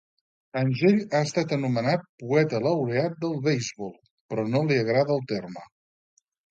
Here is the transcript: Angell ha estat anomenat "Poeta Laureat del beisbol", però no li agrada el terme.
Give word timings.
Angell 0.61 0.95
ha 1.17 1.21
estat 1.27 1.53
anomenat 1.59 2.07
"Poeta 2.23 2.63
Laureat 2.65 3.21
del 3.27 3.39
beisbol", 3.47 3.95
però 4.33 4.51
no 4.53 4.67
li 4.73 4.83
agrada 4.87 5.21
el 5.21 5.27
terme. 5.37 5.71